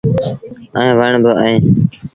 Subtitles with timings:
[0.77, 1.59] ائيٚݩ وڻ با اوهيݩ۔